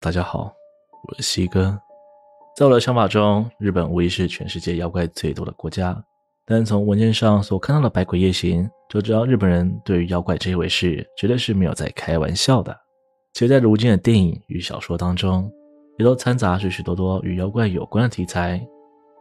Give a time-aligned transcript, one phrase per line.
[0.00, 0.52] 大家好，
[1.08, 1.76] 我是西哥。
[2.56, 6.00] 在我的想法中，日本无疑是全世界妖怪最多的国家。
[6.46, 12.72] 但从文件上所看到的《百鬼夜行》，就知道日本人对于妖怪这一回事，绝对是没有在开玩笑的。
[13.32, 15.50] 其实，在如今的电影与小说当中，
[15.98, 18.64] 也都掺杂许许多多与妖怪有关的题材。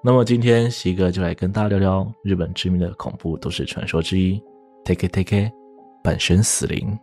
[0.04, 4.40] 那么，今天西哥就来跟大家聊聊日本知名的恐怖都市传说之一
[4.86, 5.50] ——Take Take，
[6.04, 6.96] 半身死灵。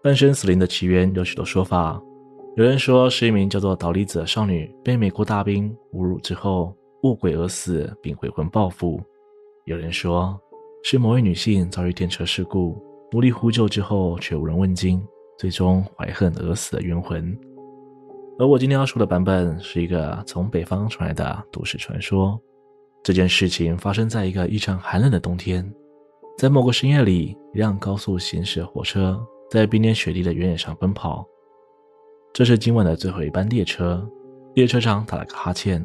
[0.00, 2.00] 半身死灵的起源有许多说法，
[2.56, 8.96] 有人说是一名叫做岛里子的少女被美国大兵侮辱之后卧轨而死，并回魂报复；
[9.64, 10.38] 有人说
[10.84, 12.80] 是某位女性遭遇电车事故，
[13.10, 15.02] 努力呼救之后却无人问津，
[15.36, 17.36] 最终怀恨而死的冤魂。
[18.38, 22.40] 而我今天要说的版本是一个从北方传来的都市传说。
[23.02, 25.68] 这件事情发生在一个异常寒冷的冬天，
[26.36, 29.20] 在某个深夜里，一辆高速行驶的火车。
[29.50, 31.26] 在冰天雪地的原野上奔跑，
[32.34, 34.06] 这是今晚的最后一班列车。
[34.54, 35.82] 列车长打了个哈欠，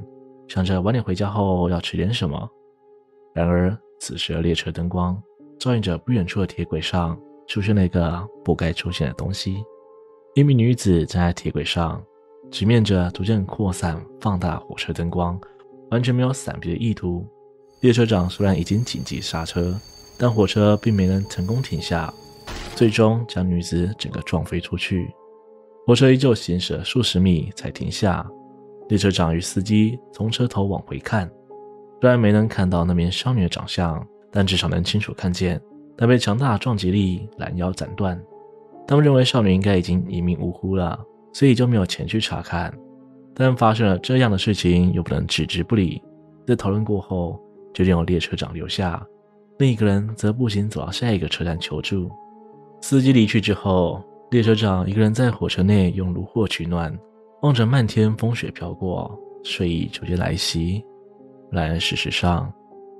[0.49, 2.49] 想着晚点回家后要吃点什么。
[3.33, 5.21] 然而，此时的列车灯光
[5.57, 9.63] 照映着不远处的铁轨上，出现了一个不该出现的东西。
[10.35, 12.03] 一名女子站在铁轨上，
[12.51, 15.39] 直面着逐渐扩散、放大火车灯光，
[15.89, 17.25] 完全没有闪避的意图。
[17.79, 19.73] 列车长虽然已经紧急刹车，
[20.17, 22.13] 但火车并没能成功停下。
[22.75, 25.13] 最终将女子整个撞飞出去，
[25.85, 28.27] 火车依旧行驶了数十米才停下。
[28.89, 31.29] 列车长与司机从车头往回看，
[32.01, 35.61] 虽然没能看到那名少女的长相，但至少能清楚看见
[35.97, 38.21] 她被强大的撞击力拦腰斩断。
[38.85, 40.99] 他们认为少女应该已经一命呜呼了，
[41.31, 42.73] 所以就没有前去查看。
[43.33, 46.01] 但发生了这样的事情，又不能置之不理。
[46.45, 47.39] 在讨论过后，
[47.73, 49.01] 决定由列车长留下，
[49.59, 52.11] 另一个人则步行走到下一个车站求助。
[52.83, 56.93] 司机离去之后，列车长一个人在火车内用炉火取暖，
[57.41, 60.83] 望着漫天风雪飘过，睡意逐渐来袭。
[61.49, 62.53] 然而事实上，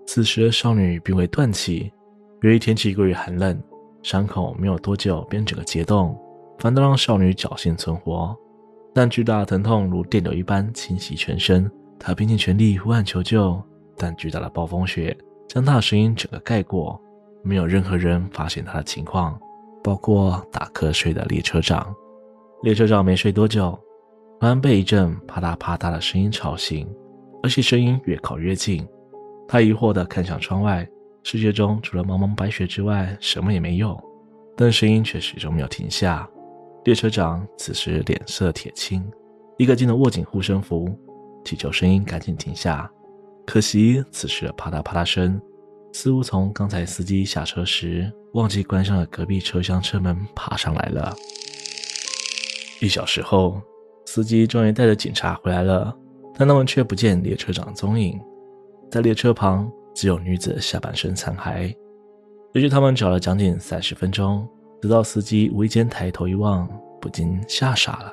[0.07, 1.91] 此时的少女并未断气，
[2.43, 3.61] 由于天气过于寒冷，
[4.01, 6.17] 伤口没有多久便整个结冻，
[6.59, 8.33] 反倒让少女侥幸存活。
[8.93, 11.69] 但巨大的疼痛如电流一般侵袭全身，
[11.99, 13.61] 她拼尽全力呼喊求救，
[13.97, 15.13] 但巨大的暴风雪
[15.49, 16.97] 将她的声音整个盖过，
[17.43, 19.37] 没有任何人发现她的情况。
[19.83, 21.93] 包括打瞌睡的列车长，
[22.61, 23.77] 列车长没睡多久，
[24.39, 26.87] 突然被一阵啪嗒啪嗒的声音吵醒，
[27.43, 28.87] 而且声音越靠越近。
[29.47, 30.87] 他疑惑地看向窗外，
[31.23, 34.01] 世界中除了茫茫白雪之外，什么也没有，
[34.55, 36.27] 但声音却始终没有停下。
[36.85, 39.05] 列车长此时脸色铁青，
[39.57, 40.89] 一个劲地握紧护身符，
[41.43, 42.89] 祈求声音赶紧停下。
[43.45, 45.39] 可惜此时的啪嗒啪嗒声，
[45.93, 48.11] 似乎从刚才司机下车时。
[48.33, 51.15] 忘记关上了隔壁车厢车门，爬上来了。
[52.81, 53.61] 一小时后，
[54.07, 55.95] 司机终于带着警察回来了，
[56.35, 58.19] 但他们却不见列车长踪影。
[58.89, 61.71] 在列车旁，只有女子下半身残骸。
[62.53, 64.49] 于是他们找了将近三十分钟，
[64.81, 66.67] 直到司机无意间抬头一望，
[66.99, 68.11] 不禁吓傻了。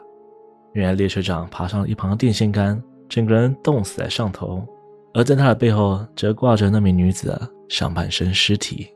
[0.75, 4.67] 原来列车长爬上了一旁的电线杆，整个人冻死在上头，
[5.13, 8.89] 而在他的背后则挂着那名女子的上半身尸体。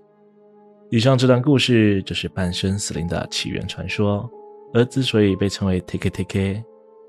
[0.91, 4.31] 以上这段故事就是半身死灵的起源传说，
[4.73, 6.63] 而之所以被称为 Teke Teke，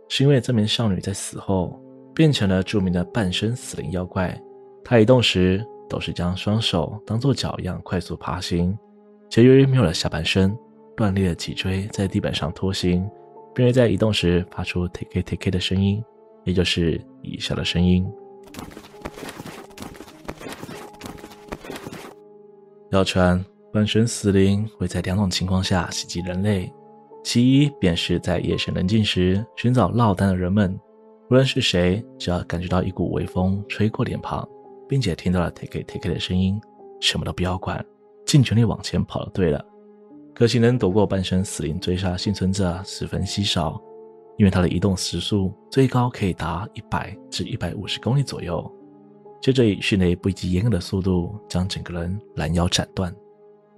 [0.09, 1.79] 是因为这名少女在死后
[2.13, 4.35] 变成了著名的半身死灵妖怪。
[4.83, 8.75] 她移动时都是将双手当作脚一样快速爬行，
[9.29, 10.57] 且由于没有了下半身，
[10.95, 13.07] 断裂的脊椎在地板上拖行，
[13.53, 16.03] 并会在移动时发出 Teke Teke 的声音，
[16.44, 18.07] 也就是以下的声音。
[22.95, 23.44] 谣传。
[23.73, 26.72] 半神死灵会在两种情况下袭击人类，
[27.25, 30.73] 其一便是在夜深人静时寻找落单的人们，
[31.29, 34.47] 无论是谁，只要感觉到一股微风吹过脸庞，
[34.88, 36.57] 并且听到了 take take 的声音，
[37.01, 37.86] 什么都不要管，
[38.25, 39.62] 尽全力往前跑就对了。
[40.33, 43.77] 可惜能躲过半身死灵追杀幸存者十分稀少，
[44.38, 48.71] 因为它的移动时速最高可以达一百至一百五十公里左右，
[49.45, 53.15] 接着以迅雷不及掩耳的速度将整个人拦腰斩断。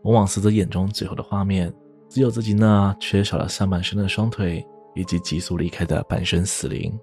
[0.03, 1.69] 往往死者眼中最后的画面，
[2.07, 4.65] 只有自己那缺少了上半身的双腿，
[4.95, 6.97] 以及急速离开的半身死灵。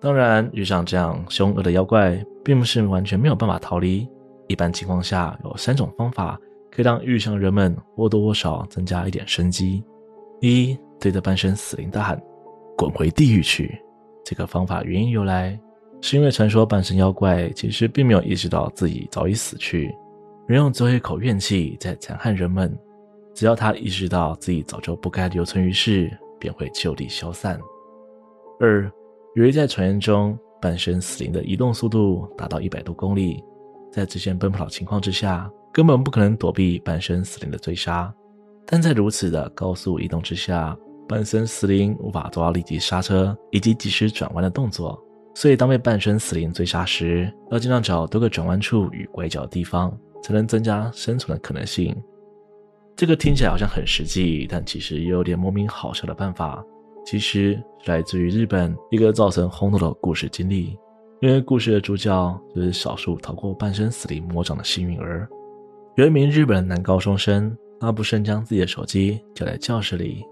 [0.00, 4.08] 当然，遇上这样凶恶的妖怪，并不是完全没有办法逃离。
[4.48, 6.40] 一般情况下，有三种方法
[6.70, 9.84] 可以让遇上人们或多或少增加一点生机：
[10.40, 12.18] 一、对着半身死灵大喊
[12.74, 13.78] “滚回地狱去”。
[14.24, 15.60] 这个方法原因由来：
[16.02, 19.94] 是因为传说半身妖怪其实并没有意识到自己早已死去，
[20.48, 22.76] 仍用最后一口怨气在残害人们。
[23.32, 27.58] 只要他意识到自己早就不该留存于世，便会就地消散。
[28.60, 28.90] 二，
[29.36, 33.42] 由于在传言中，半身死灵的移动速度达到一百多公里，
[33.90, 38.12] 在直线奔跑的情况之下，根本不可能躲避半身死灵的追杀。
[38.66, 40.76] 但在如此的高速移动之下，
[41.08, 45.00] 半身死灵无法做到立即刹车以及及时转弯的动作，
[45.34, 51.96] 所以当被半身死灵追杀时，要尽量找多个转弯处与拐角的地方，才能增加生存的可能性。
[52.94, 56.62] 这个听起来好像很实际，但其实也有点莫名好笑的办法，
[57.06, 60.78] 其实来自于日本一个造成轰动的故事经历。
[61.20, 65.28] 因为故事的主角就是少数逃过半身死灵魔掌的幸运儿，
[65.94, 70.24] 有一名日本男高中生，他不慎将自己的手机掉在教室里。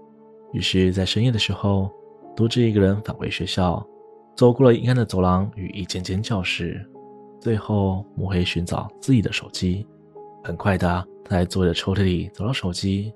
[0.51, 1.89] 于是，在深夜的时候，
[2.35, 3.81] 独自一个人返回学校，
[4.35, 6.83] 走过了阴暗的走廊与一间间教室，
[7.39, 9.85] 最后摸黑寻找自己的手机。
[10.43, 10.87] 很快的，
[11.23, 13.13] 他在座位的抽屉里找到手机，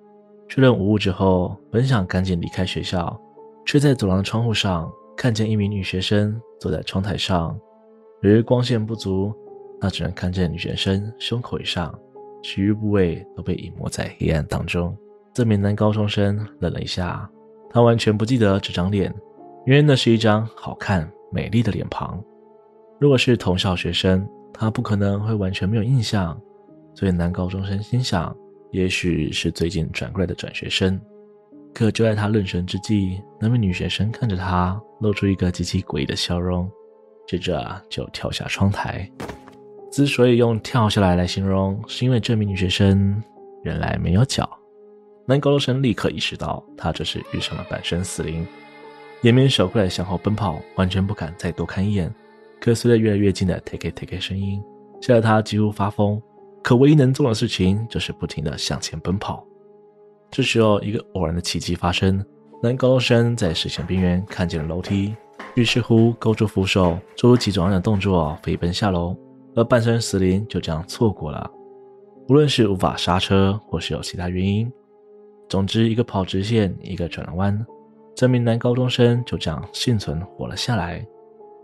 [0.48, 3.20] 确认无误之后，本想赶紧离开学校，
[3.66, 7.60] 却在走廊的窗户上看见一名女学生坐在窗台上。
[8.22, 9.34] 由于光线不足，
[9.82, 11.98] 他只能看见女学生胸口以上，
[12.44, 14.96] 其余部位都被隐没在黑暗当中。
[15.34, 17.30] 这名男高中生愣了一下，
[17.70, 19.14] 他完全不记得这张脸，
[19.66, 22.24] 因为那是一张好看美丽的脸庞。
[23.00, 26.40] 如果是同校学生，他不可能会完全没有印象。
[26.94, 28.34] 所以男高中生心想，
[28.72, 31.00] 也许是最近转过来的转学生。
[31.74, 36.72] 可就在他愣神之际，那名女学生看着他，露出一个极其诡异的笑容，
[37.28, 39.12] 接着就跳下窗台。
[39.92, 43.22] 之所以用跳下来来形容，是因为这名女学生
[43.64, 44.50] 原来没有脚。
[45.28, 48.48] 男高中生立刻意识到，他这是遇上了半身死灵，
[49.26, 52.14] 颜面手快地向后奔跑，完全不敢再多看一眼。
[52.62, 54.62] 可随着越来越近的 “take it take it” 声音，
[55.02, 56.22] 吓得他几乎发疯。
[56.62, 59.44] 可唯一能做的事情，就是不停地向前奔跑。
[60.30, 62.24] 这时候，一个偶然的奇迹发生：
[62.62, 65.16] 男高中生在视线边缘看见了楼梯，
[65.56, 69.18] 于是乎勾住扶手，做出几种样的动作，飞奔下楼。
[69.56, 71.50] 而半身死灵就这样错过了。
[72.30, 74.72] 无论是无法刹车，或是有其他原因。
[75.50, 77.66] 总之，一个跑直线，一个转了弯，
[78.16, 81.06] 这名男高中生就这样幸存活了下来。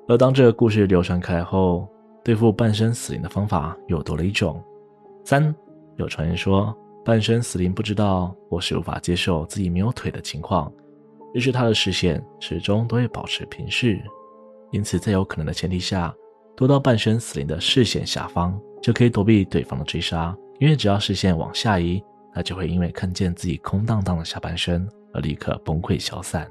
[0.07, 1.87] 而当这个故事流传开来后，
[2.25, 4.61] 对付半身死灵的方法又多了一种。
[5.23, 5.55] 三，
[5.95, 6.75] 有传言说，
[7.05, 10.69] 半身死灵不知道或是无法接受自己没有腿的情况，
[11.33, 14.03] 于是他的视线始终都会保持平视，
[14.71, 16.13] 因此在有可能的前提下，
[16.57, 20.35] 躲到半身死灵的视线下方，就可以躲避对方的追杀。
[20.59, 26.49] 因为只要视线往下移，他就会因为看见自己空荡荡的下半身而立刻崩溃消散。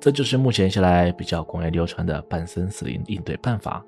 [0.00, 3.84] 这就是目前下来比较广为流传的半身死灵应对办法。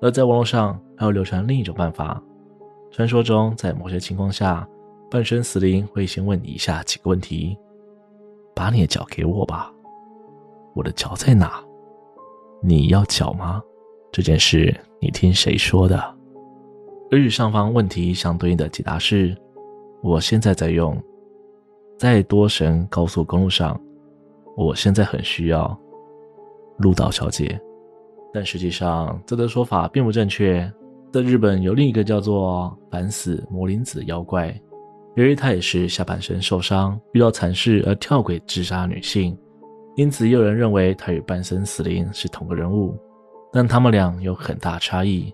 [0.00, 2.22] 而在网络上还有流传另一种办法，
[2.90, 4.66] 传说中在某些情况下，
[5.10, 7.58] 半身死灵会先问你以下几个问题：
[8.54, 9.72] 把你的脚给我吧，
[10.74, 11.62] 我的脚在哪？
[12.62, 13.62] 你要脚吗？
[14.12, 16.02] 这件事你听谁说的？
[17.10, 19.36] 而与上方问题相对应的解答是。
[20.02, 20.96] 我现在在用，
[22.00, 23.78] 在多神高速公路上，
[24.56, 25.78] 我现在很需要
[26.78, 27.60] 鹿岛小姐，
[28.32, 30.66] 但实际上这个说法并不正确。
[31.12, 34.58] 在日本有另一个叫做反死魔灵子的妖怪，
[35.14, 39.36] 由于她也是下半身受伤，遇到惨事而跳轨自杀女性，
[39.94, 42.98] 因此也有人认为她与半身死灵是同个人物，
[43.52, 45.30] 但他们俩有很大差异。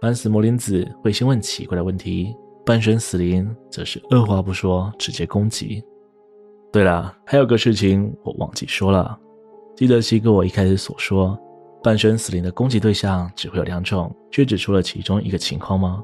[0.00, 2.34] 反死魔灵子会先问奇怪的问题。
[2.64, 5.84] 半身死灵则是二话不说直接攻击。
[6.72, 9.18] 对了，还有个事情我忘记说了，
[9.74, 11.38] 记得西哥我一开始所说，
[11.82, 16.02] 半身死灵的攻击对象只会有两种，却指出了其中一个情况吗？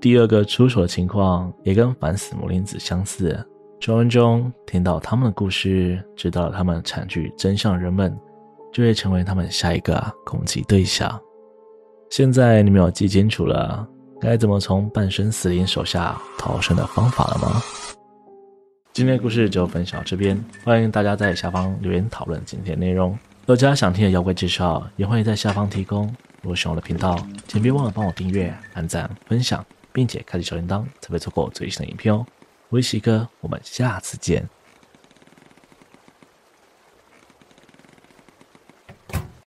[0.00, 3.38] 第二个出手的情况也跟反死魔灵子相似，
[3.78, 8.18] 传闻中听到他们的故事，知道了他们惨剧真相的人们，
[8.72, 11.20] 就会成为他们下一个攻击对象。
[12.10, 13.88] 现在你们有记清楚了。
[14.20, 17.62] 该怎么从半身死灵手下逃生的方法了吗？
[18.98, 23.16] 今天的故事就分享到这边，欢迎大家在下方留言讨论今天的内容。
[23.46, 26.12] 有家想听的妖怪介绍，也欢迎在下方提供。
[26.42, 32.26] 如果喜欢我的频道，请别忘了帮我订阅、按赞、分享，并且开启小铃铛，才不会错过最新的影片哦。
[32.70, 34.44] 我是喜哥，我们下次见。